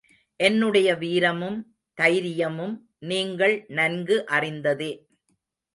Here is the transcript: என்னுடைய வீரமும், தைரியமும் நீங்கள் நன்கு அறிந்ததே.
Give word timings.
என்னுடைய 0.39 0.95
வீரமும், 0.95 1.57
தைரியமும் 1.93 2.89
நீங்கள் 2.99 3.65
நன்கு 3.67 4.25
அறிந்ததே. 4.25 4.91